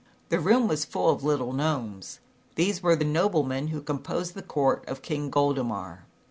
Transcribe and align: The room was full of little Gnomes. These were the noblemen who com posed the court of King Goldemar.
The 0.29 0.39
room 0.39 0.67
was 0.67 0.83
full 0.83 1.11
of 1.11 1.23
little 1.23 1.53
Gnomes. 1.53 2.21
These 2.55 2.81
were 2.81 2.95
the 2.95 3.05
noblemen 3.05 3.67
who 3.67 3.83
com 3.83 3.99
posed 3.99 4.33
the 4.33 4.41
court 4.41 4.83
of 4.87 5.03
King 5.03 5.29
Goldemar. 5.29 6.05